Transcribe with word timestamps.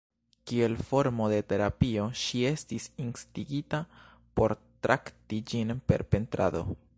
Kiel 0.51 0.75
formo 0.91 1.27
de 1.33 1.37
terapio, 1.51 2.05
ŝi 2.21 2.41
estis 2.51 2.87
instigita 3.05 3.83
por 4.41 4.57
trakti 4.89 5.45
ĝin 5.53 5.77
per 5.93 6.07
pentrado. 6.17 6.65